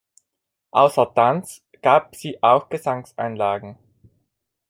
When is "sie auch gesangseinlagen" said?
2.15-3.77